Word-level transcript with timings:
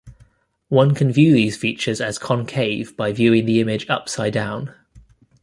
One 0.69 0.95
can 0.95 1.11
view 1.11 1.31
these 1.31 1.55
features 1.55 2.01
as 2.01 2.17
concave 2.17 2.97
by 2.97 3.11
viewing 3.11 3.45
the 3.45 3.61
image 3.61 3.87
upside-down. 3.87 4.73